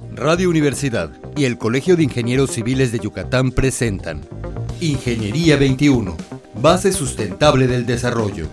Radio 0.00 0.50
Universidad 0.50 1.12
y 1.36 1.44
el 1.44 1.56
Colegio 1.56 1.94
de 1.96 2.02
Ingenieros 2.02 2.50
Civiles 2.50 2.90
de 2.90 2.98
Yucatán 2.98 3.52
presentan 3.52 4.22
Ingeniería 4.80 5.56
21, 5.56 6.16
base 6.60 6.92
sustentable 6.92 7.68
del 7.68 7.86
desarrollo. 7.86 8.48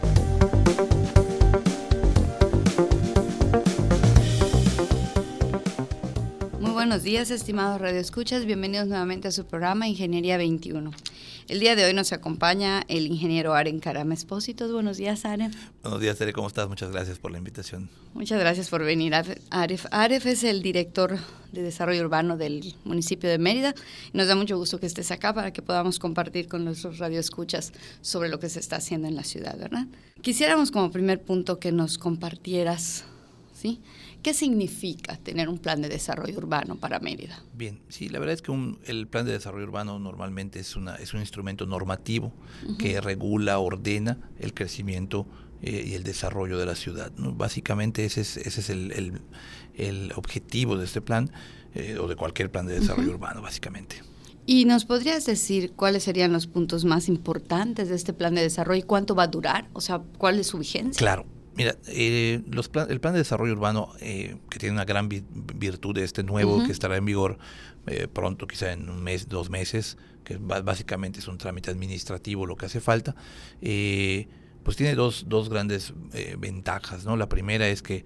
Muy 6.60 6.72
buenos 6.74 7.02
días, 7.02 7.32
estimados 7.32 7.82
radioescuchas. 7.82 8.46
Bienvenidos 8.46 8.88
nuevamente 8.88 9.30
a 9.30 9.32
su 9.32 9.46
programa 9.46 9.88
Ingeniería 9.88 10.38
21. 10.38 10.92
El 11.52 11.60
día 11.60 11.76
de 11.76 11.84
hoy 11.84 11.94
nos 11.94 12.14
acompaña 12.14 12.86
el 12.88 13.08
ingeniero 13.08 13.54
Aren 13.54 13.82
Karam 13.82 14.14
Espósitos. 14.14 14.72
Buenos 14.72 14.96
días, 14.96 15.26
Aren. 15.26 15.54
Buenos 15.84 16.00
días, 16.00 16.18
Tere. 16.18 16.32
¿Cómo 16.32 16.48
estás? 16.48 16.70
Muchas 16.70 16.94
gracias 16.94 17.20
por 17.20 17.30
la 17.30 17.40
invitación. 17.40 17.90
Muchas 18.14 18.40
gracias 18.40 18.70
por 18.70 18.86
venir. 18.86 19.14
Aref, 19.50 19.86
Aref 19.92 20.26
es 20.28 20.46
el 20.46 20.62
director 20.62 21.20
de 21.52 21.62
Desarrollo 21.62 22.04
Urbano 22.04 22.38
del 22.38 22.74
municipio 22.86 23.30
de 23.30 23.38
Mérida. 23.38 23.76
Nos 24.14 24.30
da 24.30 24.36
mucho 24.38 24.58
gusto 24.58 24.80
que 24.80 24.86
estés 24.86 25.12
acá 25.12 25.34
para 25.34 25.52
que 25.52 25.62
podamos 25.62 26.00
compartir 26.00 26.48
con 26.48 26.64
nuestros 26.64 27.00
radioescuchas 27.00 27.74
sobre 28.00 28.30
lo 28.30 28.40
que 28.40 28.48
se 28.48 28.62
está 28.62 28.78
haciendo 28.78 29.10
en 29.10 29.18
la 29.18 29.26
ciudad, 29.26 29.60
¿verdad? 29.60 29.88
Quisiéramos 30.22 30.72
como 30.72 30.90
primer 30.90 31.22
punto 31.22 31.60
que 31.60 31.74
nos 31.74 31.98
compartieras, 31.98 33.04
¿sí? 33.62 33.80
¿Qué 34.24 34.34
significa 34.34 35.18
tener 35.18 35.48
un 35.48 35.60
plan 35.60 35.82
de 35.82 35.90
desarrollo 35.90 36.36
urbano 36.38 36.78
para 36.78 37.00
Mérida? 37.00 37.44
Bien, 37.54 37.80
sí, 37.90 38.10
la 38.10 38.18
verdad 38.18 38.34
es 38.34 38.42
que 38.42 38.52
el 38.86 39.08
plan 39.08 39.26
de 39.26 39.34
desarrollo 39.34 39.66
urbano 39.66 40.00
normalmente 40.00 40.60
es, 40.60 40.76
una, 40.76 40.96
es 40.96 41.14
un 41.14 41.20
instrumento 41.20 41.68
normativo 41.68 42.34
que 42.80 43.00
regula, 43.02 43.60
ordena 43.60 44.18
el 44.40 44.54
crecimiento 44.56 45.28
eh, 45.62 45.86
y 45.88 45.94
el 45.94 46.04
desarrollo 46.04 46.58
de 46.58 46.66
la 46.66 46.76
ciudad. 46.76 47.12
Básicamente 47.18 48.04
ese 48.04 48.22
es, 48.22 48.38
ese 48.38 48.62
es 48.62 48.70
el, 48.72 49.22
el, 49.76 50.12
objetivo 50.16 50.76
de 50.76 50.86
este 50.86 51.02
plan 51.02 51.32
eh, 51.76 51.98
o 52.00 52.08
de 52.08 52.16
cualquier 52.16 52.52
plan 52.52 52.66
de 52.66 52.80
desarrollo 52.80 53.12
urbano, 53.12 53.44
básicamente. 53.44 54.02
¿Y 54.48 54.66
nos 54.66 54.86
podrías 54.86 55.24
decir 55.28 55.74
cuáles 55.74 56.04
serían 56.04 56.34
los 56.34 56.48
puntos 56.48 56.84
más 56.84 57.08
importantes 57.08 57.90
de 57.90 57.96
este 57.96 58.12
plan 58.12 58.34
de 58.34 58.42
desarrollo 58.42 58.80
y 58.80 58.84
cuánto 58.84 59.14
va 59.14 59.24
a 59.24 59.28
durar? 59.28 59.70
O 59.74 59.82
sea, 59.82 60.02
¿cuál 60.18 60.40
es 60.40 60.48
su 60.48 60.58
vigencia? 60.58 60.98
Claro, 60.98 61.26
Mira, 61.56 61.76
eh, 61.88 62.42
los 62.50 62.72
el 62.90 63.02
plan 63.02 63.14
de 63.14 63.20
desarrollo 63.20 63.54
urbano, 63.54 63.90
eh, 64.00 64.38
que 64.50 64.58
tiene 64.58 64.74
una 64.74 64.86
gran 64.86 65.10
virtud 65.10 65.96
de 65.96 66.04
este 66.04 66.24
nuevo, 66.24 66.64
que 66.66 66.72
estará 66.72 66.96
en 66.96 67.06
vigor 67.06 67.38
eh, 67.88 68.08
pronto, 68.08 68.48
quizá 68.48 68.72
en 68.72 68.90
un 68.90 69.04
mes, 69.04 69.28
dos 69.28 69.50
meses, 69.50 69.98
que 70.24 70.38
básicamente 70.38 71.20
es 71.20 71.28
un 71.28 71.38
trámite 71.38 71.70
administrativo 71.70 72.46
lo 72.46 72.56
que 72.56 72.68
hace 72.68 72.80
falta, 72.80 73.16
pues 74.64 74.78
tiene 74.78 74.96
dos, 74.96 75.26
dos 75.28 75.50
grandes 75.50 75.94
ventajas. 76.38 77.06
¿no? 77.06 77.18
La 77.18 77.30
primera 77.30 77.68
es 77.68 77.82
que 77.82 78.06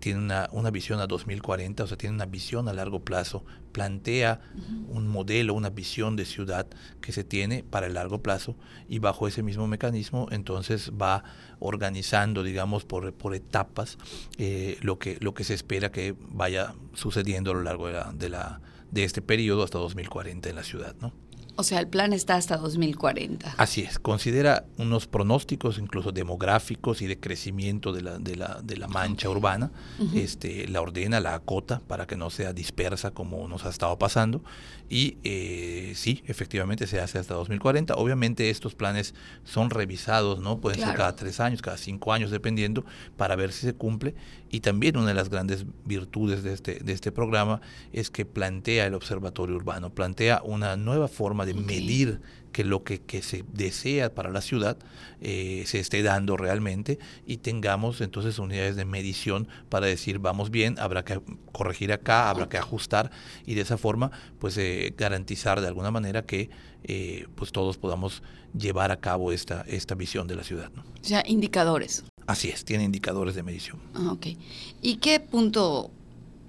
tiene 0.00 0.18
una, 0.18 0.48
una, 0.52 0.70
visión 0.70 1.00
a 1.00 1.06
2040, 1.06 1.84
o 1.84 1.86
sea, 1.86 1.96
tiene 1.96 2.14
una 2.14 2.26
visión 2.26 2.68
a 2.68 2.72
largo 2.72 3.00
plazo, 3.00 3.44
plantea 3.70 4.40
un 4.88 5.06
modelo, 5.06 5.54
una 5.54 5.70
visión 5.70 6.16
de 6.16 6.24
ciudad 6.24 6.66
que 7.00 7.12
se 7.12 7.24
tiene 7.24 7.62
para 7.62 7.86
el 7.86 7.94
largo 7.94 8.22
plazo 8.22 8.56
y 8.88 8.98
bajo 8.98 9.28
ese 9.28 9.42
mismo 9.42 9.66
mecanismo 9.66 10.28
entonces 10.30 10.90
va 11.00 11.24
organizando, 11.58 12.42
digamos, 12.42 12.84
por, 12.84 13.12
por 13.12 13.34
etapas 13.34 13.98
eh, 14.38 14.78
lo, 14.82 14.98
que, 14.98 15.18
lo 15.20 15.34
que 15.34 15.44
se 15.44 15.54
espera 15.54 15.92
que 15.92 16.14
vaya 16.18 16.74
sucediendo 16.94 17.52
a 17.52 17.54
lo 17.54 17.62
largo 17.62 17.86
de, 17.86 17.92
la, 17.92 18.12
de, 18.12 18.28
la, 18.28 18.60
de 18.90 19.04
este 19.04 19.22
periodo 19.22 19.62
hasta 19.62 19.78
2040 19.78 20.48
en 20.48 20.56
la 20.56 20.64
ciudad, 20.64 20.94
¿no? 21.00 21.12
O 21.60 21.62
sea, 21.62 21.78
el 21.78 21.88
plan 21.88 22.14
está 22.14 22.36
hasta 22.36 22.56
2040. 22.56 23.56
Así 23.58 23.82
es, 23.82 23.98
considera 23.98 24.64
unos 24.78 25.06
pronósticos 25.06 25.76
incluso 25.76 26.10
demográficos 26.10 27.02
y 27.02 27.06
de 27.06 27.20
crecimiento 27.20 27.92
de 27.92 28.00
la, 28.00 28.18
de 28.18 28.34
la, 28.34 28.62
de 28.62 28.78
la 28.78 28.88
mancha 28.88 29.28
urbana, 29.28 29.70
este, 30.14 30.66
la 30.68 30.80
ordena, 30.80 31.20
la 31.20 31.34
acota 31.34 31.82
para 31.86 32.06
que 32.06 32.16
no 32.16 32.30
sea 32.30 32.54
dispersa 32.54 33.10
como 33.10 33.46
nos 33.46 33.66
ha 33.66 33.68
estado 33.68 33.98
pasando 33.98 34.42
y 34.90 35.18
eh, 35.22 35.92
sí, 35.94 36.24
efectivamente 36.26 36.88
se 36.88 36.98
hace 36.98 37.18
hasta 37.18 37.34
2040. 37.34 37.94
Obviamente 37.94 38.50
estos 38.50 38.74
planes 38.74 39.14
son 39.44 39.70
revisados, 39.70 40.40
¿no? 40.40 40.60
Pueden 40.60 40.80
ser 40.80 40.96
cada 40.96 41.14
tres 41.14 41.38
años, 41.38 41.62
cada 41.62 41.76
cinco 41.76 42.12
años, 42.12 42.32
dependiendo, 42.32 42.84
para 43.16 43.36
ver 43.36 43.52
si 43.52 43.66
se 43.66 43.72
cumple. 43.72 44.16
Y 44.50 44.60
también 44.60 44.96
una 44.96 45.08
de 45.08 45.14
las 45.14 45.30
grandes 45.30 45.64
virtudes 45.84 46.42
de 46.42 46.52
este, 46.52 46.80
de 46.80 46.92
este 46.92 47.12
programa 47.12 47.60
es 47.92 48.10
que 48.10 48.26
plantea 48.26 48.86
el 48.86 48.94
observatorio 48.94 49.54
urbano, 49.54 49.94
plantea 49.94 50.42
una 50.44 50.76
nueva 50.76 51.08
forma 51.08 51.46
de 51.46 51.54
medir 51.54 52.20
que 52.52 52.64
lo 52.64 52.82
que, 52.82 53.00
se 53.22 53.44
desea 53.52 54.14
para 54.14 54.30
la 54.30 54.40
ciudad 54.40 54.76
eh, 55.20 55.64
se 55.66 55.78
esté 55.78 56.02
dando 56.02 56.36
realmente 56.36 56.98
y 57.26 57.38
tengamos 57.38 58.00
entonces 58.00 58.38
unidades 58.38 58.76
de 58.76 58.84
medición 58.84 59.48
para 59.68 59.86
decir 59.86 60.18
vamos 60.18 60.50
bien, 60.50 60.78
habrá 60.78 61.04
que 61.04 61.20
corregir 61.52 61.92
acá, 61.92 62.28
habrá 62.28 62.48
que 62.48 62.58
ajustar 62.58 63.10
y 63.46 63.54
de 63.54 63.62
esa 63.62 63.78
forma 63.78 64.10
pues 64.38 64.56
eh, 64.58 64.92
garantizar 64.96 65.60
de 65.60 65.68
alguna 65.68 65.90
manera 65.90 66.22
que 66.22 66.50
eh, 66.84 67.26
pues 67.34 67.52
todos 67.52 67.78
podamos 67.78 68.22
llevar 68.56 68.90
a 68.90 68.98
cabo 68.98 69.32
esta, 69.32 69.64
esta 69.68 69.94
visión 69.94 70.26
de 70.26 70.34
la 70.34 70.42
ciudad. 70.42 70.70
O 70.76 71.04
sea, 71.04 71.22
indicadores. 71.26 72.04
Así 72.30 72.48
es, 72.48 72.64
tiene 72.64 72.84
indicadores 72.84 73.34
de 73.34 73.42
medición. 73.42 73.78
Ah, 73.92 74.12
ok. 74.12 74.28
¿Y 74.82 74.98
qué 74.98 75.18
punto 75.18 75.90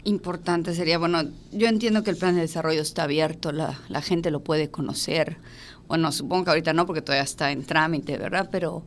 importante 0.04 0.76
sería, 0.76 1.00
bueno, 1.00 1.24
yo 1.52 1.68
entiendo 1.68 2.04
que 2.04 2.12
el 2.12 2.18
plan 2.18 2.36
de 2.36 2.42
desarrollo 2.42 2.84
está 2.84 3.04
abierto, 3.04 3.52
la, 3.52 3.80
la, 3.90 4.02
gente 4.04 4.30
lo 4.30 4.42
puede 4.44 4.70
conocer. 4.70 5.38
Bueno, 5.88 6.12
supongo 6.12 6.44
que 6.44 6.50
ahorita 6.52 6.74
no, 6.74 6.86
porque 6.86 7.02
todavía 7.02 7.24
está 7.24 7.52
en 7.52 7.64
trámite, 7.64 8.16
¿verdad? 8.20 8.50
Pero 8.52 8.84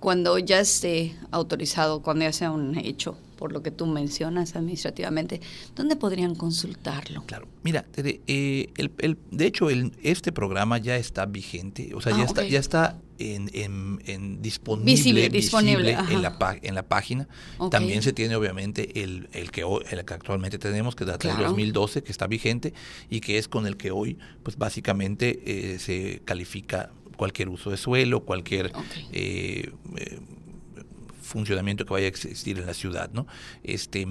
cuando 0.00 0.38
ya 0.38 0.60
esté 0.60 1.16
autorizado, 1.30 2.02
cuando 2.02 2.26
ya 2.26 2.32
sea 2.34 2.50
un 2.50 2.76
hecho, 2.76 3.16
por 3.38 3.50
lo 3.50 3.62
que 3.62 3.70
tú 3.70 3.86
mencionas 3.86 4.54
administrativamente, 4.54 5.40
¿dónde 5.74 5.96
podrían 5.96 6.34
consultarlo? 6.34 7.24
Claro, 7.24 7.48
mira, 7.62 7.86
eh, 7.96 8.68
el, 8.76 8.92
el, 8.98 9.18
de 9.30 9.46
hecho 9.46 9.70
el, 9.70 9.92
este 10.02 10.30
programa 10.30 10.76
ya 10.76 10.96
está 10.96 11.24
vigente, 11.24 11.94
o 11.94 12.02
sea, 12.02 12.12
ya, 12.12 12.22
ah, 12.22 12.26
está, 12.26 12.44
ya 12.44 12.60
está 12.60 12.98
en, 13.18 13.50
en, 14.06 14.42
disponible, 14.42 14.92
visible, 14.92 15.28
disponible 15.28 15.92
en, 15.92 16.22
la, 16.22 16.36
en 16.62 16.74
la 16.74 16.82
página. 16.82 17.28
También 17.70 18.02
se 18.02 18.12
tiene 18.12 18.36
obviamente 18.36 19.02
el, 19.02 19.28
el, 19.32 19.50
que, 19.50 19.62
el 19.62 20.04
que 20.04 20.14
actualmente 20.14 20.58
tenemos, 20.58 20.94
que 20.94 21.04
data 21.04 21.28
del 21.28 21.46
2012, 21.46 22.02
que 22.02 22.12
está 22.12 22.26
vigente 22.26 22.74
y 23.10 23.20
que 23.20 23.38
es 23.38 23.48
con 23.48 23.66
el 23.66 23.76
que 23.76 23.90
hoy 23.90 24.18
pues 24.42 24.56
básicamente 24.56 25.42
eh, 25.46 25.78
se 25.78 26.22
califica 26.24 26.90
cualquier 27.16 27.48
uso 27.48 27.70
de 27.70 27.76
suelo, 27.76 28.24
cualquier... 28.24 28.72
Eh, 29.12 29.70
eh, 29.96 30.18
funcionamiento 31.24 31.84
que 31.84 31.92
vaya 31.92 32.06
a 32.06 32.08
existir 32.08 32.58
en 32.58 32.66
la 32.66 32.74
ciudad, 32.74 33.10
¿no? 33.12 33.26
Este, 33.62 34.06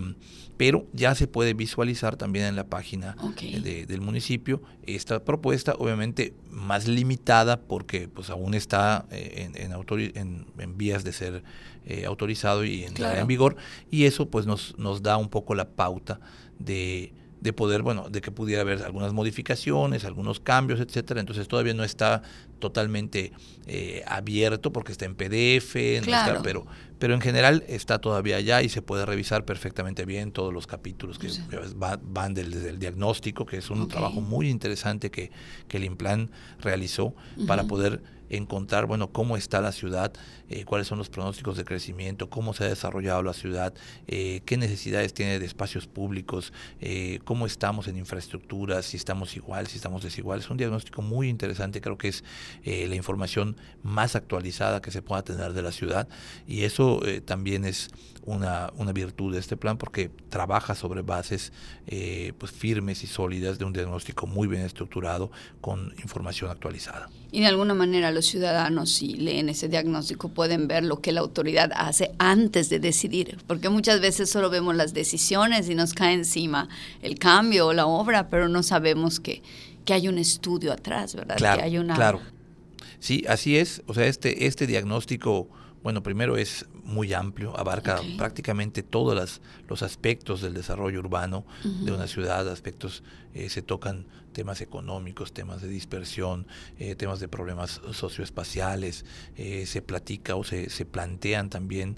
pero 0.58 0.88
ya 0.94 1.16
se 1.16 1.28
puede 1.28 1.54
visualizar 1.54 2.16
también 2.16 2.46
en 2.46 2.56
la 2.56 2.66
página 2.66 3.16
del 3.40 4.02
municipio 4.02 4.62
esta 4.86 5.24
propuesta, 5.24 5.76
obviamente 5.78 6.34
más 6.50 6.88
limitada 6.88 7.62
porque 7.62 8.08
pues 8.08 8.30
aún 8.30 8.54
está 8.54 9.06
eh, 9.12 9.50
en, 9.56 10.46
en, 10.58 10.78
vías 10.78 11.04
de 11.04 11.14
ser 11.14 11.44
eh, 11.86 12.06
autorizado 12.06 12.66
y 12.66 12.84
entrar 12.84 13.18
en 13.18 13.28
vigor 13.28 13.56
y 13.90 14.06
eso 14.06 14.30
pues 14.30 14.46
nos, 14.46 14.78
nos 14.78 15.02
da 15.02 15.18
un 15.18 15.30
poco 15.30 15.56
la 15.56 15.70
pauta 15.70 16.20
de 16.60 17.14
de 17.44 17.52
poder, 17.52 17.82
bueno, 17.82 18.10
de 18.10 18.22
que 18.22 18.32
pudiera 18.32 18.62
haber 18.62 18.82
algunas 18.84 19.12
modificaciones, 19.12 20.06
algunos 20.06 20.40
cambios, 20.40 20.80
etcétera. 20.80 21.20
Entonces 21.20 21.50
todavía 21.50 21.74
no 21.74 21.84
está 21.84 22.22
totalmente 22.64 23.34
eh, 23.68 24.04
abierto 24.08 24.72
porque 24.72 24.94
está 24.94 25.04
en 25.04 25.16
PDF, 25.16 25.76
pero, 26.42 26.66
pero 26.98 27.14
en 27.14 27.20
general 27.20 27.66
está 27.68 28.00
todavía 28.00 28.38
allá 28.38 28.62
y 28.62 28.70
se 28.70 28.82
puede 28.82 29.06
revisar 29.06 29.44
perfectamente 29.44 30.06
bien 30.06 30.32
todos 30.32 30.54
los 30.54 30.66
capítulos 30.66 31.20
que 31.20 31.28
van 32.04 32.34
desde 32.34 32.70
el 32.70 32.80
diagnóstico, 32.80 33.46
que 33.46 33.58
es 33.58 33.70
un 33.70 33.90
trabajo 33.90 34.22
muy 34.22 34.50
interesante 34.50 35.12
que, 35.12 35.30
que 35.68 35.76
el 35.76 35.84
Implan 35.84 36.32
realizó 36.62 37.14
para 37.46 37.66
poder 37.66 38.02
encontrar, 38.30 38.86
bueno, 38.86 39.12
cómo 39.12 39.38
está 39.38 39.62
la 39.62 39.72
ciudad, 39.72 40.14
eh, 40.50 40.66
cuáles 40.66 40.88
son 40.88 40.98
los 40.98 41.10
pronósticos 41.10 41.58
de 41.58 41.66
crecimiento, 41.66 42.30
cómo 42.30 42.54
se 42.54 42.64
ha 42.64 42.68
desarrollado 42.68 43.24
la 43.24 43.34
ciudad, 43.34 43.74
eh, 44.08 44.42
qué 44.46 44.58
necesidades 44.58 45.14
tiene 45.14 45.40
de 45.40 45.46
espacios 45.46 45.88
públicos, 45.88 46.54
eh, 46.82 47.20
cómo 47.26 47.46
estamos 47.46 47.88
en 47.88 47.98
infraestructuras, 47.98 48.86
si 48.86 48.98
estamos 48.98 49.36
igual, 49.36 49.68
si 49.68 49.78
estamos 49.78 50.04
desigual. 50.04 50.40
Es 50.40 50.50
un 50.50 50.58
diagnóstico 50.58 51.02
muy 51.02 51.30
interesante, 51.30 51.82
creo 51.82 51.98
que 51.98 52.10
es 52.10 52.24
la 52.66 52.96
información 52.96 53.58
más 53.84 54.16
actualizada 54.16 54.82
que 54.82 54.92
se 54.92 55.02
pueda 55.02 55.24
tener 55.24 55.54
de 55.54 55.62
la 55.62 55.72
ciudad 55.72 56.08
y 56.48 56.64
eso 56.64 57.02
también 57.26 57.66
es 57.66 57.90
una, 58.26 58.72
una, 58.78 58.94
virtud 58.94 59.34
de 59.34 59.40
este 59.40 59.58
plan 59.58 59.78
porque 59.78 60.10
trabaja 60.30 60.76
sobre 60.76 61.02
bases 61.02 61.52
pues 62.38 62.52
firmes 62.52 63.04
y 63.04 63.08
sólidas 63.08 63.60
de 63.60 63.66
un 63.66 63.74
diagnóstico 63.74 64.28
muy 64.28 64.48
bien 64.48 64.62
estructurado 64.62 65.32
con 65.62 65.94
información 66.02 66.50
actualizada. 66.50 67.10
Y 67.32 67.42
de 67.42 67.48
alguna 67.48 67.74
manera 67.74 68.12
los 68.12 68.28
ciudadanos, 68.28 68.92
si 68.92 69.16
leen 69.16 69.50
ese 69.50 69.68
diagnóstico, 69.68 70.30
pueden 70.30 70.68
ver 70.68 70.84
lo 70.84 71.02
que 71.02 71.12
la 71.12 71.22
autoridad 71.22 71.72
hace 71.76 72.12
antes 72.20 72.70
de 72.70 72.80
decidir, 72.80 73.40
porque 73.48 73.70
muchas 73.70 74.02
veces 74.02 74.30
solo 74.30 74.50
vemos 74.50 74.76
las 74.76 74.94
decisiones 74.94 75.68
y 75.68 75.76
nos 75.76 75.94
cae 75.94 76.14
encima 76.14 76.70
el 77.02 77.18
cambio 77.18 77.68
o 77.68 77.74
la 77.74 77.88
obra, 77.88 78.30
pero 78.30 78.50
no 78.50 78.62
sabemos 78.62 79.20
que, 79.20 79.42
que 79.84 79.94
hay 79.94 80.08
un 80.08 80.20
estudio 80.20 80.72
atrás, 80.72 81.16
¿verdad? 81.16 81.38
Claro, 81.38 81.58
que 81.58 81.64
hay 81.66 81.78
una... 81.78 81.96
claro. 81.96 82.22
Sí, 83.04 83.26
así 83.28 83.58
es. 83.58 83.84
O 83.86 83.94
sea, 83.94 84.06
este, 84.06 84.46
este 84.46 84.66
diagnóstico, 84.66 85.50
bueno, 85.84 86.02
primero 86.04 86.38
es 86.38 86.68
muy 86.86 87.12
amplio, 87.12 87.54
abarca 87.60 88.00
prácticamente 88.18 88.82
todos 88.82 89.42
los 89.68 89.84
aspectos 89.84 90.42
del 90.42 90.54
desarrollo 90.54 91.00
urbano 91.00 91.46
de 91.66 91.92
una 91.92 92.08
ciudad, 92.08 92.48
aspectos, 92.48 93.04
eh, 93.34 93.50
se 93.50 93.62
tocan 93.62 94.06
temas 94.34 94.62
económicos, 94.62 95.32
temas 95.34 95.62
de 95.62 95.68
dispersión, 95.68 96.48
eh, 96.80 96.96
temas 96.96 97.20
de 97.20 97.28
problemas 97.28 97.82
socioespaciales, 97.92 99.06
eh, 99.38 99.66
se 99.66 99.82
platica 99.82 100.36
o 100.36 100.44
se, 100.44 100.70
se 100.70 100.86
plantean 100.86 101.50
también 101.50 101.98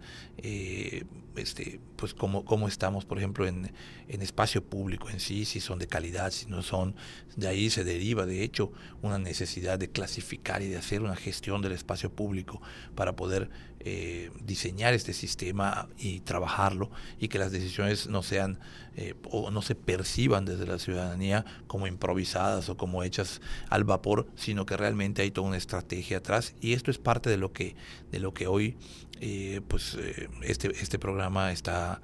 este, 1.38 1.80
pues 1.96 2.14
cómo, 2.14 2.46
cómo 2.46 2.68
estamos, 2.68 3.06
por 3.06 3.18
ejemplo, 3.18 3.48
en, 3.48 3.72
en, 4.08 4.22
espacio 4.22 4.64
público 4.64 5.10
en 5.10 5.20
sí, 5.20 5.46
si 5.46 5.60
son 5.60 5.80
de 5.80 5.88
calidad, 5.88 6.32
si 6.32 6.46
no 6.48 6.62
son. 6.62 6.96
De 7.36 7.48
ahí 7.48 7.70
se 7.70 7.84
deriva, 7.84 8.26
de 8.26 8.44
hecho, 8.44 8.72
una 9.02 9.18
necesidad 9.18 9.80
de 9.80 9.90
clasificar 9.90 10.62
y 10.62 10.70
de 10.70 10.78
hacer 10.78 11.02
una 11.02 11.16
gestión 11.16 11.62
del 11.62 11.74
espacio 11.74 12.12
público 12.12 12.62
para 12.96 13.16
poder 13.16 13.50
eh, 13.80 14.32
diseñar 14.44 14.94
este 14.94 15.14
sistema 15.14 15.88
y 15.98 16.22
trabajarlo 16.22 16.90
y 17.20 17.28
que 17.28 17.38
las 17.38 17.52
decisiones 17.52 18.08
no 18.08 18.24
sean 18.24 18.60
eh, 18.96 19.14
o 19.30 19.52
no 19.52 19.62
se 19.62 19.76
perciban 19.76 20.46
desde 20.46 20.66
la 20.66 20.80
ciudadanía 20.80 21.46
como 21.68 21.88
improvisadas 21.88 22.70
o 22.70 22.78
como 22.78 23.04
hechas 23.04 23.42
al 23.70 23.84
vapor, 23.84 24.28
sino 24.36 24.66
que 24.66 24.78
realmente 24.78 25.22
hay 25.22 25.32
toda 25.32 25.48
una 25.48 25.58
estrategia 25.58 26.18
atrás. 26.18 26.56
Y 26.62 26.74
esto 26.74 26.92
es 26.92 26.98
parte 26.98 27.30
de 27.30 27.38
lo 27.38 27.52
que 27.52 27.76
de 28.12 28.20
lo 28.20 28.34
que 28.34 28.48
hoy 28.48 28.78
eh, 29.22 29.62
pues 29.68 29.98
este 30.42 30.72
este 30.82 31.00
programa 31.00 31.52
está 31.52 32.02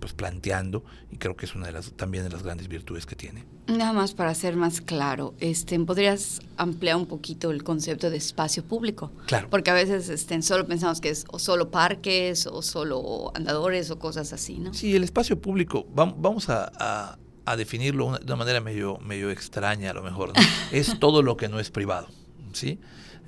pues 0.00 0.12
planteando 0.12 0.84
y 1.10 1.16
creo 1.16 1.36
que 1.36 1.46
es 1.46 1.54
una 1.54 1.66
de 1.66 1.72
las 1.72 1.92
también 1.92 2.24
de 2.24 2.30
las 2.30 2.42
grandes 2.42 2.68
virtudes 2.68 3.06
que 3.06 3.16
tiene. 3.16 3.44
Nada 3.66 3.92
más 3.92 4.14
para 4.14 4.34
ser 4.34 4.56
más 4.56 4.80
claro, 4.80 5.34
este, 5.40 5.78
¿podrías 5.80 6.40
ampliar 6.56 6.96
un 6.96 7.06
poquito 7.06 7.50
el 7.50 7.62
concepto 7.62 8.10
de 8.10 8.16
espacio 8.16 8.64
público? 8.64 9.12
Claro. 9.26 9.48
Porque 9.50 9.70
a 9.70 9.74
veces 9.74 10.08
este, 10.08 10.40
solo 10.42 10.66
pensamos 10.66 11.00
que 11.00 11.10
es 11.10 11.24
o 11.30 11.38
solo 11.38 11.70
parques 11.70 12.46
o 12.46 12.62
solo 12.62 13.30
andadores 13.34 13.90
o 13.90 13.98
cosas 13.98 14.32
así, 14.32 14.58
¿no? 14.58 14.72
Sí, 14.74 14.96
el 14.96 15.04
espacio 15.04 15.40
público, 15.40 15.86
vamos 15.94 16.48
a, 16.48 17.18
definirlo 17.56 18.18
de 18.18 18.24
una 18.26 18.36
manera 18.36 18.60
medio, 18.60 18.98
medio 18.98 19.30
extraña 19.30 19.90
a 19.90 19.94
lo 19.94 20.02
mejor, 20.02 20.32
es 20.72 20.98
todo 20.98 21.22
lo 21.22 21.36
que 21.36 21.48
no 21.48 21.58
es 21.58 21.70
privado, 21.70 22.08
¿sí? 22.54 22.78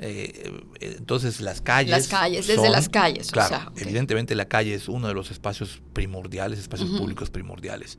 Eh, 0.00 0.50
entonces 0.80 1.40
las 1.40 1.60
calles. 1.60 1.90
Las 1.90 2.08
calles, 2.08 2.46
desde 2.46 2.70
las 2.70 2.88
calles. 2.88 3.30
Claro, 3.30 3.72
evidentemente 3.76 4.34
la 4.34 4.46
calle 4.46 4.74
es 4.74 4.88
uno 4.88 5.08
de 5.08 5.14
los 5.14 5.30
espacios 5.30 5.82
primordiales, 5.92 6.58
espacios 6.58 6.90
públicos 6.90 7.30
primordiales 7.30 7.98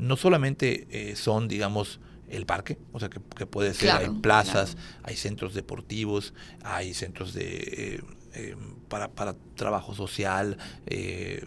no 0.00 0.16
solamente 0.16 0.86
eh, 0.90 1.14
son, 1.14 1.46
digamos, 1.46 2.00
el 2.28 2.46
parque, 2.46 2.78
o 2.92 3.00
sea, 3.00 3.10
que, 3.10 3.20
puede 3.20 3.74
ser, 3.74 3.90
hay 3.90 4.08
plazas, 4.08 4.76
hay 5.02 5.16
centros 5.16 5.52
deportivos, 5.54 6.32
hay 6.62 6.94
centros 6.94 7.34
de... 7.34 8.02
Eh, 8.34 8.50
eh, 8.50 8.56
para, 8.88 9.08
para, 9.12 9.36
trabajo 9.54 9.94
social, 9.94 10.56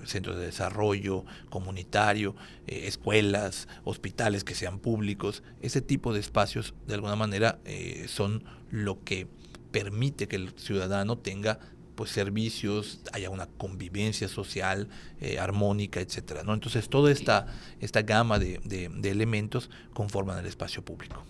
centros 0.06 0.38
de 0.38 0.46
desarrollo 0.46 1.26
comunitario, 1.50 2.36
escuelas, 2.68 3.68
hospitales 3.84 4.46
que 4.46 4.56
sean 4.56 4.80
públicos. 4.80 5.44
Ese 5.62 5.82
tipo 5.82 6.14
de 6.14 6.22
espacios, 6.22 6.74
de 6.88 6.94
alguna 6.94 7.18
manera, 7.18 7.60
son 8.08 8.46
lo 8.70 9.04
que 9.04 9.28
permite 9.72 10.28
que 10.28 10.38
el 10.38 10.54
ciudadano 10.58 11.18
tenga 11.18 11.60
pues 11.96 12.12
servicios, 12.12 13.00
haya 13.12 13.30
una 13.30 13.48
convivencia 13.48 14.28
social 14.28 14.88
eh, 15.22 15.40
armónica, 15.40 16.00
etcétera. 16.00 16.44
¿no? 16.44 16.54
Entonces 16.54 16.90
toda 16.90 17.12
esta, 17.12 17.48
esta 17.80 18.02
gama 18.02 18.40
de, 18.40 18.60
de, 18.64 19.10
elementos 19.10 19.70
conforman 19.94 20.40
el 20.40 20.46
espacio 20.46 20.84
público. 20.84 21.24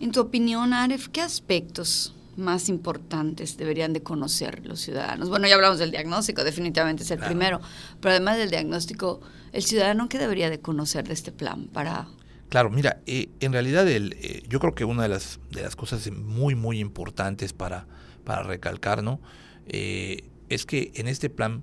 En 0.00 0.12
tu 0.12 0.20
opinión, 0.20 0.72
Aref, 0.72 1.08
¿qué 1.08 1.20
aspectos 1.20 2.14
más 2.38 2.68
importantes 2.68 3.56
deberían 3.56 3.92
de 3.92 4.02
conocer 4.02 4.66
los 4.66 4.80
ciudadanos? 4.80 5.28
Bueno, 5.28 5.46
ya 5.46 5.56
hablamos 5.56 5.78
del 5.78 5.90
diagnóstico, 5.90 6.44
definitivamente 6.44 7.02
es 7.02 7.10
el 7.10 7.18
primero, 7.18 7.60
pero 8.00 8.12
además 8.12 8.38
del 8.38 8.50
diagnóstico, 8.50 9.20
¿el 9.52 9.62
ciudadano 9.62 10.08
qué 10.08 10.18
debería 10.18 10.48
de 10.50 10.60
conocer 10.60 11.06
de 11.06 11.14
este 11.14 11.32
plan 11.32 11.68
para... 11.68 12.08
Claro, 12.48 12.70
mira, 12.70 13.02
eh, 13.04 13.28
en 13.40 13.52
realidad 13.52 13.86
el, 13.86 14.16
eh, 14.20 14.42
yo 14.48 14.58
creo 14.58 14.74
que 14.74 14.84
una 14.84 15.02
de 15.02 15.10
las, 15.10 15.38
de 15.50 15.62
las 15.62 15.76
cosas 15.76 16.10
muy, 16.10 16.54
muy 16.54 16.78
importantes 16.80 17.52
para, 17.52 17.86
para 18.24 18.42
recalcar, 18.42 19.02
¿no? 19.02 19.20
Eh, 19.68 20.24
es 20.48 20.66
que 20.66 20.92
en 20.96 21.08
este 21.08 21.30
plan, 21.30 21.62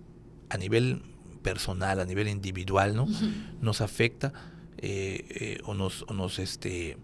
a 0.49 0.57
nivel 0.57 1.03
personal, 1.43 1.99
a 1.99 2.05
nivel 2.05 2.27
individual, 2.27 2.95
¿no? 2.95 3.07
Nos 3.61 3.81
afecta 3.81 4.33
eh, 4.79 5.25
eh, 5.29 5.57
o 5.65 5.73
nos, 5.73 6.05
nos, 6.11 6.39
este, 6.39 6.97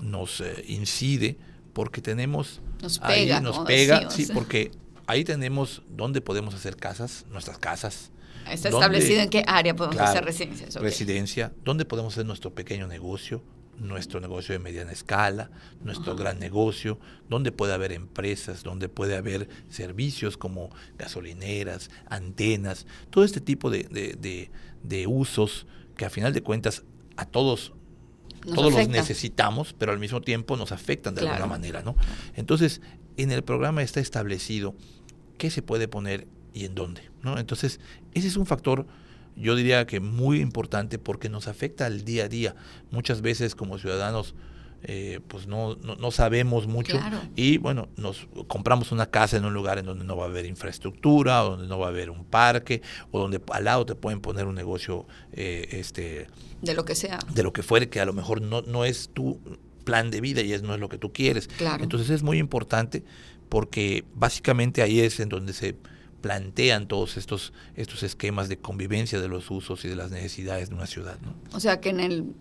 nos 0.00 0.42
incide 0.66 1.38
porque 1.78 2.00
tenemos... 2.00 2.60
Nos 2.82 2.98
pega. 2.98 3.36
Ahí, 3.36 3.42
nos 3.44 3.60
pega, 3.60 4.10
sí, 4.10 4.26
porque 4.34 4.72
ahí 5.06 5.22
tenemos 5.22 5.80
dónde 5.88 6.20
podemos 6.20 6.52
hacer 6.52 6.74
casas, 6.74 7.24
nuestras 7.30 7.56
casas. 7.58 8.10
Está 8.50 8.70
establecido 8.70 9.20
en 9.20 9.30
qué 9.30 9.44
área 9.46 9.76
podemos 9.76 10.00
hacer 10.00 10.24
residencias. 10.24 10.74
Residencia, 10.74 11.52
dónde 11.62 11.84
podemos 11.84 12.14
hacer 12.14 12.26
nuestro 12.26 12.52
pequeño 12.52 12.88
negocio, 12.88 13.44
nuestro 13.76 14.18
negocio 14.18 14.54
de 14.54 14.58
mediana 14.58 14.90
escala, 14.90 15.52
nuestro 15.80 16.16
gran 16.16 16.40
negocio, 16.40 16.98
donde 17.28 17.52
puede 17.52 17.74
haber 17.74 17.92
empresas, 17.92 18.64
donde 18.64 18.88
puede 18.88 19.16
haber 19.16 19.48
servicios 19.68 20.36
como 20.36 20.70
gasolineras, 20.98 21.92
antenas, 22.10 22.88
todo 23.10 23.22
este 23.22 23.40
tipo 23.40 23.70
de, 23.70 25.06
usos 25.06 25.68
que 25.96 26.06
a 26.06 26.10
final 26.10 26.32
de 26.32 26.42
cuentas 26.42 26.82
a 27.16 27.24
todos 27.24 27.72
todos 28.40 28.72
los 28.72 28.88
necesitamos, 28.88 29.74
pero 29.78 29.92
al 29.92 29.98
mismo 29.98 30.20
tiempo 30.20 30.56
nos 30.56 30.72
afectan 30.72 31.14
de 31.14 31.22
alguna 31.22 31.46
manera, 31.46 31.82
¿no? 31.82 31.96
Entonces, 32.34 32.80
en 33.16 33.32
el 33.32 33.42
programa 33.42 33.82
está 33.82 34.00
establecido 34.00 34.74
qué 35.38 35.50
se 35.50 35.62
puede 35.62 35.88
poner 35.88 36.26
y 36.54 36.64
en 36.64 36.74
dónde, 36.74 37.10
¿no? 37.22 37.38
Entonces, 37.38 37.80
ese 38.14 38.28
es 38.28 38.36
un 38.36 38.46
factor 38.46 38.86
yo 39.38 39.54
diría 39.54 39.86
que 39.86 40.00
muy 40.00 40.40
importante 40.40 40.98
porque 40.98 41.28
nos 41.28 41.46
afecta 41.48 41.86
al 41.86 42.04
día 42.04 42.24
a 42.24 42.28
día. 42.28 42.56
Muchas 42.90 43.22
veces 43.22 43.54
como 43.54 43.78
ciudadanos 43.78 44.34
eh, 44.84 45.20
pues 45.26 45.46
no, 45.46 45.74
no, 45.74 46.10
sabemos 46.12 46.68
mucho 46.68 47.00
y 47.34 47.58
bueno, 47.58 47.88
nos 47.96 48.28
compramos 48.46 48.92
una 48.92 49.06
casa 49.06 49.36
en 49.36 49.44
un 49.44 49.52
lugar 49.52 49.78
en 49.78 49.86
donde 49.86 50.04
no 50.04 50.16
va 50.16 50.26
a 50.26 50.28
haber 50.28 50.46
infraestructura, 50.46 51.44
o 51.44 51.50
donde 51.50 51.66
no 51.66 51.78
va 51.78 51.86
a 51.86 51.88
haber 51.90 52.10
un 52.10 52.24
parque, 52.24 52.82
o 53.10 53.18
donde 53.18 53.40
al 53.50 53.64
lado 53.64 53.86
te 53.86 53.94
pueden 53.96 54.20
poner 54.20 54.46
un 54.46 54.54
negocio 54.54 55.06
eh, 55.32 55.66
este 55.72 56.28
de 56.62 56.74
lo 56.74 56.84
que 56.84 56.94
sea. 56.94 57.18
De 57.32 57.42
lo 57.42 57.52
que 57.52 57.62
fuere, 57.62 57.88
que 57.88 58.00
a 58.00 58.04
lo 58.04 58.12
mejor 58.12 58.40
no, 58.40 58.62
no 58.62 58.84
es 58.84 59.10
tu 59.12 59.40
plan 59.84 60.10
de 60.10 60.20
vida 60.20 60.42
y 60.42 60.52
es, 60.52 60.62
no 60.62 60.74
es 60.74 60.80
lo 60.80 60.88
que 60.88 60.98
tú 60.98 61.12
quieres. 61.12 61.48
Entonces 61.80 62.10
es 62.10 62.22
muy 62.22 62.38
importante 62.38 63.04
porque 63.48 64.04
básicamente 64.14 64.82
ahí 64.82 65.00
es 65.00 65.18
en 65.20 65.28
donde 65.28 65.52
se 65.52 65.76
plantean 66.20 66.88
todos 66.88 67.16
estos, 67.16 67.52
estos 67.74 68.02
esquemas 68.02 68.48
de 68.48 68.58
convivencia 68.58 69.20
de 69.20 69.28
los 69.28 69.50
usos 69.50 69.84
y 69.84 69.88
de 69.88 69.96
las 69.96 70.10
necesidades 70.10 70.68
de 70.68 70.74
una 70.74 70.86
ciudad. 70.86 71.18
¿no? 71.22 71.34
O 71.56 71.60
sea 71.60 71.80
que 71.80 71.90
en 71.90 72.00
el 72.00 72.34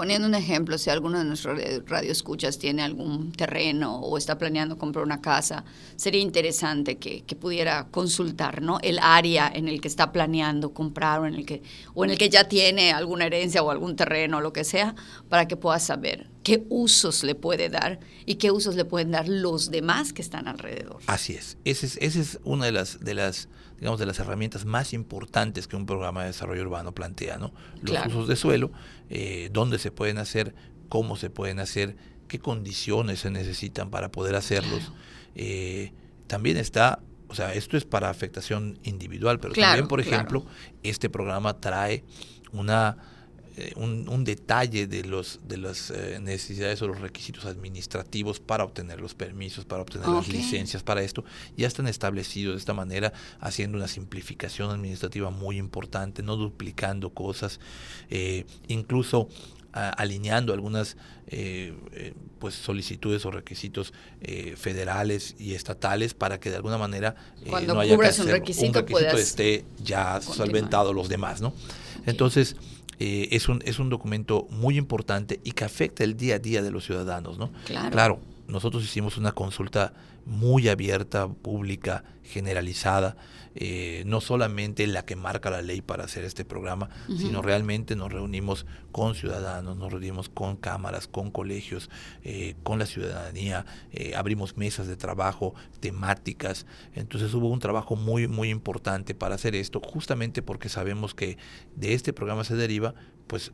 poniendo 0.00 0.26
un 0.26 0.34
ejemplo, 0.34 0.78
si 0.78 0.88
alguno 0.88 1.18
de 1.18 1.26
nuestros 1.26 1.60
radioescuchas 1.84 2.58
tiene 2.58 2.82
algún 2.82 3.32
terreno 3.32 3.96
o 3.96 4.16
está 4.16 4.38
planeando 4.38 4.78
comprar 4.78 5.04
una 5.04 5.20
casa, 5.20 5.62
sería 5.94 6.22
interesante 6.22 6.96
que, 6.96 7.22
pudiera 7.38 7.86
consultar 7.90 8.62
¿no? 8.62 8.78
el 8.80 8.98
área 8.98 9.52
en 9.54 9.68
el 9.68 9.82
que 9.82 9.88
está 9.88 10.10
planeando 10.10 10.72
comprar 10.72 11.20
o 11.20 11.26
en, 11.26 11.34
el 11.34 11.44
que, 11.44 11.62
o 11.92 12.06
en 12.06 12.12
el 12.12 12.16
que 12.16 12.30
ya 12.30 12.48
tiene 12.48 12.92
alguna 12.92 13.26
herencia 13.26 13.62
o 13.62 13.70
algún 13.70 13.94
terreno 13.94 14.38
o 14.38 14.40
lo 14.40 14.54
que 14.54 14.64
sea, 14.64 14.94
para 15.28 15.46
que 15.46 15.58
pueda 15.58 15.78
saber 15.78 16.28
qué 16.42 16.64
usos 16.68 17.22
le 17.22 17.34
puede 17.34 17.68
dar 17.68 18.00
y 18.26 18.36
qué 18.36 18.50
usos 18.50 18.74
le 18.74 18.84
pueden 18.84 19.10
dar 19.10 19.28
los 19.28 19.70
demás 19.70 20.12
que 20.12 20.22
están 20.22 20.48
alrededor. 20.48 21.00
Así 21.06 21.34
es. 21.34 21.58
Esa 21.64 21.86
es, 21.86 21.96
ese 22.00 22.20
es 22.20 22.40
una 22.44 22.66
de 22.66 22.72
las, 22.72 23.00
de 23.00 23.14
las 23.14 23.48
digamos, 23.78 23.98
de 23.98 24.06
las 24.06 24.18
herramientas 24.18 24.64
más 24.64 24.92
importantes 24.92 25.66
que 25.66 25.74
un 25.74 25.86
programa 25.86 26.20
de 26.20 26.28
desarrollo 26.28 26.62
urbano 26.62 26.92
plantea, 26.92 27.38
¿no? 27.38 27.52
Los 27.82 28.06
usos 28.06 28.28
de 28.28 28.36
suelo, 28.36 28.70
eh, 29.08 29.48
dónde 29.52 29.78
se 29.78 29.90
pueden 29.90 30.18
hacer, 30.18 30.54
cómo 30.90 31.16
se 31.16 31.30
pueden 31.30 31.60
hacer, 31.60 31.96
qué 32.28 32.38
condiciones 32.38 33.20
se 33.20 33.30
necesitan 33.30 33.90
para 33.90 34.12
poder 34.12 34.34
hacerlos. 34.34 34.92
Eh, 35.34 35.92
también 36.26 36.58
está, 36.58 37.00
o 37.28 37.34
sea, 37.34 37.54
esto 37.54 37.78
es 37.78 37.86
para 37.86 38.10
afectación 38.10 38.78
individual, 38.82 39.40
pero 39.40 39.54
también, 39.54 39.88
por 39.88 40.00
ejemplo, 40.00 40.44
este 40.82 41.08
programa 41.08 41.58
trae 41.58 42.04
una 42.52 42.98
eh, 43.56 43.72
un, 43.76 44.24
detalle 44.24 44.86
de, 44.86 45.02
los, 45.04 45.40
de 45.46 45.56
las 45.56 45.90
eh, 45.90 46.18
necesidades 46.20 46.80
o 46.82 46.86
los 46.86 47.00
requisitos 47.00 47.46
administrativos 47.46 48.38
para 48.38 48.62
obtener 48.62 49.00
los 49.00 49.14
permisos, 49.14 49.64
para 49.64 49.82
obtener 49.82 50.06
las 50.08 50.28
licencias, 50.28 50.84
para 50.84 51.02
esto, 51.02 51.24
ya 51.56 51.66
están 51.66 51.88
establecidos 51.88 52.54
de 52.54 52.58
esta 52.60 52.74
manera, 52.74 53.12
haciendo 53.40 53.76
una 53.76 53.88
simplificación 53.88 54.70
administrativa 54.70 55.30
muy 55.30 55.58
importante, 55.58 56.22
no 56.22 56.36
duplicando 56.36 57.10
cosas, 57.10 57.58
eh, 58.08 58.46
incluso 58.68 59.28
alineando 59.72 60.52
algunas 60.52 60.96
pues 62.40 62.56
solicitudes 62.56 63.24
o 63.24 63.30
requisitos 63.30 63.92
federales 64.56 65.36
y 65.38 65.54
estatales 65.54 66.12
para 66.12 66.40
que 66.40 66.50
de 66.50 66.56
alguna 66.56 66.76
manera 66.76 67.14
no 67.46 67.78
haya 67.78 67.96
que 67.96 68.06
hacer 68.06 68.26
un 68.26 68.32
requisito, 68.32 68.84
esté 69.16 69.64
ya 69.80 70.20
solventado 70.20 70.92
los 70.92 71.08
demás, 71.08 71.40
¿no? 71.40 71.54
Entonces, 72.06 72.56
eh, 73.00 73.28
es, 73.32 73.48
un, 73.48 73.62
es 73.64 73.78
un 73.78 73.88
documento 73.88 74.46
muy 74.50 74.76
importante 74.78 75.40
y 75.42 75.52
que 75.52 75.64
afecta 75.64 76.04
el 76.04 76.16
día 76.16 76.36
a 76.36 76.38
día 76.38 76.62
de 76.62 76.70
los 76.70 76.84
ciudadanos, 76.84 77.38
¿no? 77.38 77.50
Claro. 77.64 77.90
claro 77.90 78.20
nosotros 78.50 78.84
hicimos 78.84 79.16
una 79.16 79.32
consulta 79.32 79.92
muy 80.26 80.68
abierta, 80.68 81.28
pública, 81.28 82.04
generalizada, 82.22 83.16
eh, 83.56 84.04
no 84.06 84.20
solamente 84.20 84.86
la 84.86 85.04
que 85.04 85.16
marca 85.16 85.50
la 85.50 85.60
ley 85.60 85.80
para 85.80 86.04
hacer 86.04 86.24
este 86.24 86.44
programa, 86.44 86.88
sino 87.18 87.42
realmente 87.42 87.96
nos 87.96 88.12
reunimos 88.12 88.64
con 88.92 89.16
ciudadanos, 89.16 89.76
nos 89.76 89.90
reunimos 89.90 90.28
con 90.28 90.56
cámaras, 90.56 91.08
con 91.08 91.32
colegios, 91.32 91.90
eh, 92.22 92.54
con 92.62 92.78
la 92.78 92.86
ciudadanía, 92.86 93.66
eh, 93.92 94.14
abrimos 94.14 94.56
mesas 94.56 94.86
de 94.86 94.96
trabajo 94.96 95.54
temáticas, 95.80 96.64
entonces 96.94 97.34
hubo 97.34 97.48
un 97.48 97.58
trabajo 97.58 97.96
muy, 97.96 98.28
muy 98.28 98.50
importante 98.50 99.14
para 99.16 99.34
hacer 99.34 99.56
esto, 99.56 99.80
justamente 99.80 100.42
porque 100.42 100.68
sabemos 100.68 101.12
que 101.12 101.36
de 101.74 101.94
este 101.94 102.12
programa 102.12 102.44
se 102.44 102.54
deriva, 102.54 102.94
pues 103.26 103.52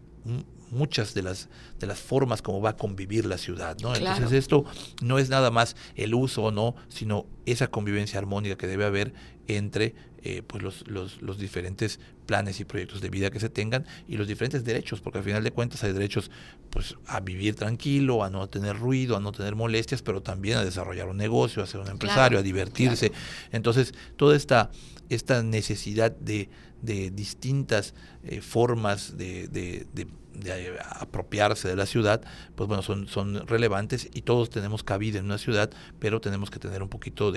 muchas 0.71 1.15
de 1.15 1.23
las 1.23 1.49
de 1.79 1.87
las 1.87 2.01
formas 2.01 2.43
como 2.43 2.61
va 2.61 2.71
a 2.71 2.77
convivir 2.77 3.27
la 3.27 3.39
ciudad, 3.39 3.77
¿no? 3.81 3.95
Entonces 3.95 4.33
esto 4.33 4.65
no 5.03 5.19
es 5.19 5.29
nada 5.29 5.51
más 5.51 5.77
el 5.95 6.15
uso 6.15 6.51
no, 6.57 6.75
sino 6.89 7.27
esa 7.47 7.69
convivencia 7.69 8.19
armónica 8.19 8.57
que 8.57 8.67
debe 8.67 8.85
haber 8.85 9.15
entre 9.47 9.95
eh, 10.23 10.43
pues 10.45 10.63
los, 10.63 10.89
los, 10.89 11.23
los, 11.23 11.39
diferentes 11.39 12.01
planes 12.27 12.59
y 12.59 12.65
proyectos 12.65 13.01
de 13.01 13.11
vida 13.11 13.31
que 13.31 13.39
se 13.39 13.49
tengan 13.49 13.87
y 14.09 14.17
los 14.17 14.27
diferentes 14.27 14.65
derechos, 14.65 15.01
porque 15.01 15.19
al 15.19 15.25
final 15.25 15.45
de 15.45 15.53
cuentas 15.53 15.85
hay 15.85 15.93
derechos 15.93 16.33
pues 16.71 16.97
a 17.07 17.21
vivir 17.21 17.55
tranquilo, 17.55 18.25
a 18.25 18.31
no 18.31 18.49
tener 18.49 18.77
ruido, 18.77 19.17
a 19.17 19.21
no 19.21 19.31
tener 19.31 19.55
molestias, 19.55 20.03
pero 20.03 20.23
también 20.23 20.59
a 20.59 20.65
desarrollar 20.65 21.09
un 21.09 21.17
negocio, 21.17 21.63
a 21.63 21.67
ser 21.67 21.81
un 21.81 21.89
empresario, 21.89 22.41
a 22.41 22.43
divertirse. 22.43 23.13
Entonces, 23.53 23.95
toda 24.17 24.35
esta, 24.35 24.73
esta 25.11 25.45
necesidad 25.45 26.11
de, 26.11 26.49
de 26.83 27.13
distintas 27.13 27.95
eh, 28.25 28.41
formas 28.41 29.17
de, 29.17 29.47
de, 29.47 29.87
de 29.95 30.09
de 30.41 30.79
apropiarse 31.01 31.69
de 31.69 31.77
la 31.77 31.87
ciudad, 31.87 32.23
pues 32.55 32.69
bueno, 32.69 32.83
son, 32.83 33.09
son 33.09 33.47
relevantes 33.47 34.09
y 34.13 34.23
todos 34.23 34.51
tenemos 34.51 34.83
cabida 34.83 35.19
en 35.19 35.27
una 35.27 35.39
ciudad, 35.39 35.71
pero 35.99 36.21
tenemos 36.21 36.51
que 36.51 36.59
tener 36.59 36.83
un 36.83 36.89
poquito 36.89 37.33
de 37.33 37.36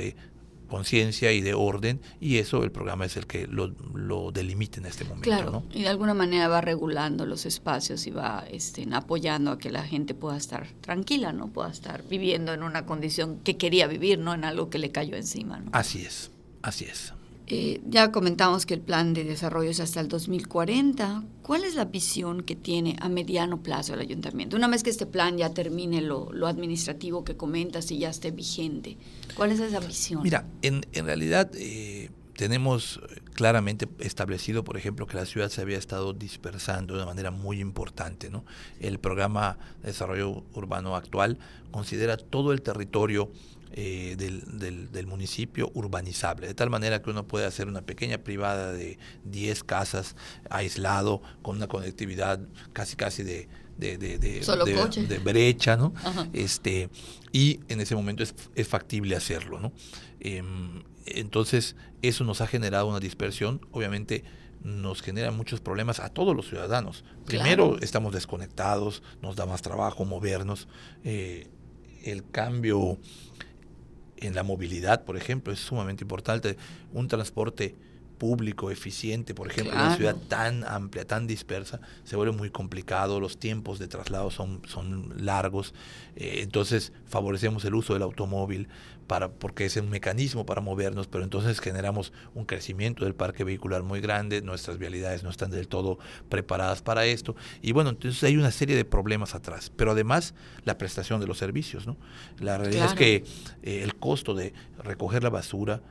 conciencia 0.70 1.34
y 1.34 1.42
de 1.42 1.54
orden 1.54 2.00
y 2.22 2.38
eso 2.38 2.64
el 2.64 2.72
programa 2.72 3.06
es 3.06 3.18
el 3.18 3.28
que 3.28 3.48
lo, 3.48 3.68
lo 3.94 4.32
delimita 4.32 4.80
en 4.80 4.86
este 4.86 5.04
momento. 5.04 5.24
Claro, 5.24 5.64
y 5.74 5.82
de 5.82 5.90
alguna 5.90 6.14
manera 6.14 6.48
va 6.48 6.62
regulando 6.62 7.26
los 7.26 7.46
espacios 7.46 8.08
y 8.08 8.12
va 8.12 8.46
este, 8.50 8.88
apoyando 8.94 9.52
a 9.52 9.58
que 9.58 9.72
la 9.72 9.84
gente 9.84 10.14
pueda 10.14 10.38
estar 10.38 10.68
tranquila, 10.80 11.34
¿no? 11.34 11.48
Pueda 11.48 11.70
estar 11.70 12.04
viviendo 12.08 12.54
en 12.54 12.64
una 12.64 12.86
condición 12.86 13.40
que 13.40 13.58
quería 13.58 13.88
vivir, 13.88 14.20
no 14.20 14.34
en 14.34 14.46
algo 14.46 14.70
que 14.70 14.78
le 14.78 14.92
cayó 14.92 15.16
encima. 15.16 15.60
¿no? 15.60 15.72
Así 15.74 16.04
es, 16.04 16.32
así 16.62 16.86
es. 16.86 17.14
Eh, 17.50 17.82
ya 17.88 18.12
comentamos 18.12 18.66
que 18.66 18.76
el 18.76 18.82
plan 18.82 19.14
de 19.14 19.24
desarrollo 19.24 19.72
es 19.72 19.80
hasta 19.80 20.00
el 20.00 20.08
2040. 20.08 21.24
¿Cuál 21.42 21.64
es 21.64 21.74
la 21.74 21.86
visión 21.86 22.44
que 22.44 22.56
tiene 22.56 22.96
a 23.02 23.10
mediano 23.10 23.64
plazo 23.64 23.96
el 23.96 24.02
ayuntamiento? 24.02 24.56
Una 24.56 24.68
vez 24.68 24.84
que 24.84 24.92
este 24.92 25.08
plan 25.08 25.38
ya 25.38 25.50
termine 25.52 26.02
lo, 26.02 26.30
administrativo 26.46 27.24
que 27.24 27.36
comentas 27.36 27.90
y 27.92 28.00
ya 28.00 28.10
esté 28.10 28.30
vigente, 28.32 28.98
¿cuál 29.36 29.52
es 29.52 29.60
esa 29.60 29.80
visión? 29.80 30.22
Mira, 30.22 30.46
en, 30.62 30.84
realidad 30.94 31.50
eh, 31.56 32.12
tenemos 32.36 33.02
claramente 33.34 33.88
establecido, 34.00 34.64
por 34.64 34.78
ejemplo, 34.78 35.08
que 35.08 35.18
la 35.18 35.26
ciudad 35.26 35.50
se 35.50 35.62
había 35.62 35.78
estado 35.78 36.14
dispersando 36.14 36.94
de 36.94 37.00
una 37.00 37.08
manera 37.08 37.32
muy 37.32 37.60
importante. 37.60 38.30
¿no? 38.30 38.46
El 38.80 39.00
programa 39.00 39.58
de 39.82 39.88
desarrollo 39.88 40.44
urbano 40.54 40.96
actual 40.96 41.40
considera 41.72 42.18
todo 42.18 42.54
el 42.54 42.62
territorio 42.62 43.32
eh, 43.72 44.16
del, 44.18 44.92
del, 44.92 45.08
municipio 45.08 45.72
urbanizable, 45.74 46.48
de 46.48 46.54
tal 46.54 46.70
manera 46.70 47.02
que 47.02 47.10
uno 47.10 47.28
puede 47.28 47.46
hacer 47.46 47.68
una 47.68 47.82
pequeña 47.82 48.18
privada 48.20 48.72
de 48.72 48.98
10 49.26 49.64
casas 49.64 50.16
aislado, 50.50 51.22
con 51.42 51.58
una 51.58 51.68
conectividad 51.68 52.40
casi 52.74 52.96
casi 52.96 53.24
de, 53.24 53.48
de, 53.78 53.98
de, 53.98 54.18
de, 54.18 55.20
brecha, 55.20 55.78
¿no? 55.78 55.94
Este, 56.34 56.90
y 57.32 57.60
en 57.70 57.80
ese 57.80 57.96
momento 57.96 58.24
es, 58.24 58.34
es 58.56 58.68
factible 58.68 59.16
hacerlo, 59.16 59.60
¿no? 59.60 59.72
Em, 60.20 60.84
entonces, 61.06 61.76
eso 62.02 62.24
nos 62.24 62.42
ha 62.42 62.48
generado 62.48 62.88
una 62.88 63.00
dispersión, 63.00 63.62
obviamente 63.72 64.24
nos 64.64 65.02
genera 65.02 65.32
muchos 65.32 65.62
problemas 65.62 66.00
a 66.00 66.10
todos 66.10 66.36
los 66.36 66.48
ciudadanos. 66.50 67.06
Primero, 67.26 67.78
estamos 67.82 68.14
desconectados, 68.14 69.02
nos 69.22 69.36
da 69.36 69.46
más 69.46 69.62
trabajo 69.62 70.06
movernos, 70.06 70.68
eh, 71.04 71.48
el 72.04 72.30
cambio 72.30 72.98
en 74.22 74.36
la 74.36 74.44
movilidad, 74.44 75.06
por 75.06 75.18
ejemplo, 75.18 75.54
es 75.54 75.60
sumamente 75.60 76.04
importante. 76.04 76.58
Un 76.94 77.08
transporte 77.08 77.76
público, 78.20 78.70
eficiente, 78.70 79.34
por 79.34 79.50
ejemplo, 79.50 79.74
en 79.74 79.80
una 79.80 79.96
ciudad 79.96 80.16
tan 80.28 80.64
amplia, 80.66 81.06
tan 81.06 81.26
dispersa, 81.26 81.80
se 82.04 82.16
vuelve 82.16 82.36
muy 82.36 82.52
complicado, 82.52 83.20
los 83.20 83.40
tiempos 83.40 83.80
de 83.80 83.88
traslado 83.88 84.30
son, 84.30 84.62
son 84.68 85.14
largos, 85.18 85.74
eh, 86.16 86.42
entonces 86.44 86.94
favorecemos 87.08 87.66
el 87.66 87.74
uso 87.74 87.94
del 87.94 88.04
automóvil 88.04 88.68
para, 89.08 89.32
porque 89.32 89.66
es 89.66 89.76
un 89.78 89.90
mecanismo 89.90 90.46
para 90.46 90.62
movernos, 90.62 91.08
pero 91.08 91.24
entonces 91.24 91.60
generamos 91.60 92.14
un 92.36 92.46
crecimiento 92.46 93.06
del 93.06 93.16
parque 93.16 93.44
vehicular 93.44 93.82
muy 93.82 94.02
grande, 94.02 94.44
nuestras 94.44 94.78
vialidades 94.78 95.24
no 95.24 95.32
están 95.32 95.50
del 95.50 95.68
todo 95.68 95.98
preparadas 96.30 96.84
para 96.84 97.06
esto, 97.06 97.36
y 97.62 97.72
bueno, 97.72 97.90
entonces 97.90 98.24
hay 98.24 98.38
una 98.38 98.52
serie 98.52 98.76
de 98.76 98.86
problemas 98.86 99.34
atrás, 99.34 99.72
pero 99.76 99.92
además 99.92 100.36
la 100.66 100.78
prestación 100.78 101.22
de 101.22 101.26
los 101.26 101.40
servicios, 101.40 101.88
¿no? 101.88 101.98
La 102.40 102.58
realidad 102.58 102.86
es 102.88 102.94
que 102.94 103.24
eh, 103.64 103.82
el 103.82 103.96
costo 103.96 104.36
de 104.36 104.54
recoger 104.78 105.24
la 105.24 105.30
basura, 105.30 105.82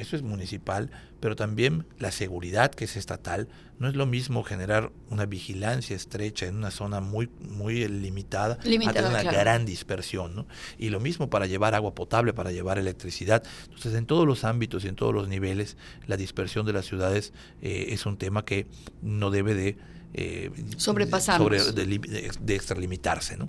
eso 0.00 0.16
es 0.16 0.22
municipal, 0.22 0.90
pero 1.20 1.36
también 1.36 1.86
la 1.98 2.10
seguridad 2.10 2.70
que 2.70 2.84
es 2.84 2.96
estatal. 2.96 3.48
No 3.78 3.88
es 3.88 3.94
lo 3.94 4.06
mismo 4.06 4.42
generar 4.42 4.90
una 5.08 5.26
vigilancia 5.26 5.96
estrecha 5.96 6.46
en 6.46 6.56
una 6.56 6.70
zona 6.70 7.00
muy 7.00 7.30
muy 7.40 7.86
limitada, 7.88 8.54
a 8.54 8.92
tener 8.92 9.04
una 9.04 9.22
gran 9.22 9.64
dispersión, 9.64 10.34
¿no? 10.34 10.46
Y 10.78 10.90
lo 10.90 11.00
mismo 11.00 11.30
para 11.30 11.46
llevar 11.46 11.74
agua 11.74 11.94
potable, 11.94 12.32
para 12.32 12.52
llevar 12.52 12.78
electricidad. 12.78 13.42
Entonces, 13.64 13.94
en 13.94 14.06
todos 14.06 14.26
los 14.26 14.44
ámbitos 14.44 14.84
y 14.84 14.88
en 14.88 14.96
todos 14.96 15.14
los 15.14 15.28
niveles, 15.28 15.76
la 16.06 16.16
dispersión 16.16 16.66
de 16.66 16.72
las 16.72 16.86
ciudades 16.86 17.32
eh, 17.62 17.86
es 17.90 18.06
un 18.06 18.16
tema 18.16 18.44
que 18.44 18.66
no 19.02 19.30
debe 19.30 19.54
de 19.54 19.78
eh, 20.12 20.50
sobrepasar, 20.76 21.40
de, 21.40 22.54
extralimitarse, 22.54 23.36
¿no? 23.36 23.48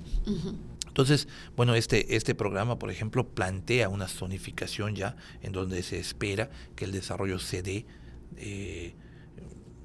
Entonces, 0.92 1.30
bueno, 1.56 1.74
este, 1.74 2.18
este 2.18 2.36
programa, 2.36 2.78
por 2.78 2.92
ejemplo, 2.92 3.26
plantea 3.26 3.88
una 3.88 4.10
zonificación 4.10 4.94
ya 4.94 5.16
en 5.42 5.54
donde 5.54 5.84
se 5.84 6.00
espera 6.00 6.50
que 6.76 6.84
el 6.84 6.92
desarrollo 6.92 7.40
se 7.40 7.64
dé 7.64 7.86
eh, 8.36 8.94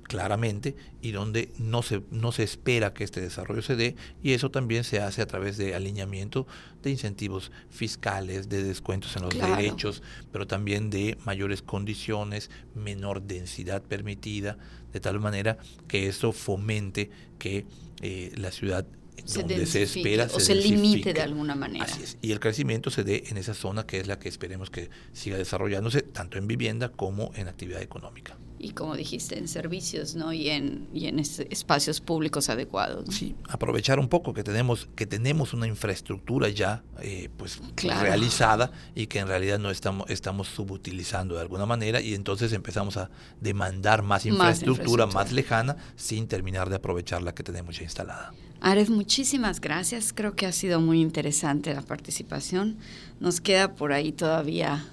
claramente 0.02 0.74
y 1.00 1.12
donde 1.12 1.52
no 1.58 1.82
se, 1.82 2.02
no 2.10 2.32
se 2.32 2.42
espera 2.42 2.92
que 2.92 3.04
este 3.04 3.20
desarrollo 3.20 3.62
se 3.62 3.76
dé 3.76 3.94
y 4.20 4.32
eso 4.32 4.50
también 4.50 4.82
se 4.82 4.98
hace 4.98 5.22
a 5.22 5.26
través 5.26 5.56
de 5.58 5.76
alineamiento 5.76 6.48
de 6.82 6.90
incentivos 6.90 7.52
fiscales, 7.70 8.48
de 8.48 8.64
descuentos 8.64 9.14
en 9.14 9.22
los 9.22 9.38
derechos, 9.38 10.02
pero 10.32 10.48
también 10.48 10.90
de 10.90 11.16
mayores 11.24 11.62
condiciones, 11.62 12.50
menor 12.74 13.22
densidad 13.22 13.80
permitida, 13.80 14.58
de 14.92 14.98
tal 14.98 15.20
manera 15.20 15.58
que 15.86 16.08
eso 16.08 16.32
fomente 16.32 17.10
que 17.38 17.64
eh, 18.02 18.32
la 18.34 18.50
ciudad 18.50 18.86
donde 19.24 19.66
se 19.66 19.82
espera 19.82 20.28
o 20.32 20.40
se, 20.40 20.54
limite 20.54 21.12
de 21.12 21.20
alguna 21.20 21.54
manera. 21.54 21.84
Así 21.84 22.02
es. 22.02 22.18
Y 22.22 22.32
el 22.32 22.40
crecimiento 22.40 22.90
se 22.90 23.04
dé 23.04 23.24
en 23.28 23.36
esa 23.36 23.54
zona 23.54 23.86
que 23.86 23.98
es 23.98 24.06
la 24.06 24.18
que 24.18 24.28
esperemos 24.28 24.70
que 24.70 24.90
siga 25.12 25.36
desarrollándose 25.36 26.02
tanto 26.02 26.38
en 26.38 26.46
vivienda 26.46 26.90
como 26.90 27.32
en 27.34 27.48
actividad 27.48 27.82
económica. 27.82 28.36
Y 28.58 28.70
como 28.70 28.96
dijiste, 28.96 29.38
en 29.38 29.48
servicios, 29.48 30.14
¿no? 30.14 30.32
Y 30.32 30.48
en, 30.48 30.88
y 30.92 31.06
en 31.06 31.18
espacios 31.18 32.00
públicos 32.00 32.48
adecuados. 32.48 33.14
Sí, 33.14 33.34
aprovechar 33.48 33.98
un 33.98 34.08
poco 34.08 34.32
que 34.32 34.42
tenemos, 34.42 34.88
que 34.96 35.06
tenemos 35.06 35.52
una 35.52 35.66
infraestructura 35.66 36.48
ya 36.48 36.82
eh, 37.00 37.28
pues 37.36 37.60
realizada 37.76 38.70
y 38.94 39.06
que 39.06 39.18
en 39.18 39.28
realidad 39.28 39.58
no 39.58 39.70
estamos, 39.70 40.08
estamos 40.10 40.48
subutilizando 40.48 41.34
de 41.34 41.42
alguna 41.42 41.66
manera 41.66 42.00
y 42.00 42.14
entonces 42.14 42.52
empezamos 42.52 42.96
a 42.96 43.10
demandar 43.40 44.02
más 44.02 44.26
infraestructura, 44.26 45.06
más 45.06 45.32
lejana 45.32 45.76
sin 45.96 46.26
terminar 46.26 46.70
de 46.70 46.76
aprovechar 46.76 47.22
la 47.22 47.34
que 47.34 47.42
tenemos 47.42 47.76
ya 47.76 47.84
instalada. 47.84 48.32
Aref, 48.60 48.88
muchísimas 48.88 49.60
gracias. 49.60 50.12
Creo 50.12 50.34
que 50.34 50.46
ha 50.46 50.52
sido 50.52 50.80
muy 50.80 51.00
interesante 51.00 51.74
la 51.74 51.82
participación. 51.82 52.78
Nos 53.20 53.40
queda 53.40 53.74
por 53.74 53.92
ahí 53.92 54.12
todavía 54.12 54.84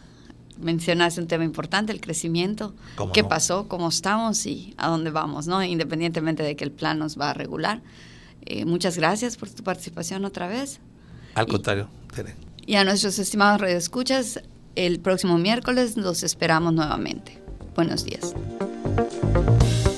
mencionaste 0.60 1.22
un 1.22 1.28
tema 1.28 1.44
importante, 1.44 1.92
el 1.92 2.02
crecimiento, 2.02 2.74
qué 3.14 3.24
pasó, 3.24 3.68
cómo 3.68 3.90
estamos 3.90 4.46
y 4.46 4.74
a 4.78 4.88
dónde 4.88 5.12
vamos, 5.12 5.48
¿no? 5.48 5.64
Independientemente 5.64 6.44
de 6.44 6.56
que 6.56 6.64
el 6.64 6.72
plan 6.72 7.00
nos 7.00 7.20
va 7.20 7.32
a 7.32 7.34
regular. 7.34 7.82
Eh, 8.46 8.66
muchas 8.66 8.98
gracias 8.98 9.38
por 9.38 9.50
tu 9.50 9.64
participación 9.64 10.26
otra 10.26 10.48
vez. 10.48 10.80
Al 11.36 11.48
contrario, 11.48 11.88
Y 12.66 12.76
a 12.76 12.84
nuestros 12.84 13.20
estimados 13.20 13.62
redescuchas, 13.62 14.42
el 14.76 15.00
próximo 15.00 15.38
miércoles 15.38 15.98
los 15.98 16.24
esperamos 16.24 16.74
nuevamente. 16.74 17.42
Buenos 17.76 18.06
días. 18.06 18.34